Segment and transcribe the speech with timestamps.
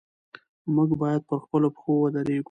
[0.75, 2.39] موږ باید پر خپلو پښو ودرېږو.